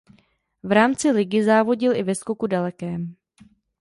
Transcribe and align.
V 0.63 0.71
rámci 0.71 1.11
ligy 1.11 1.43
závodil 1.43 1.95
i 1.95 2.03
ve 2.03 2.15
skoku 2.15 2.47
dalekém. 2.47 3.15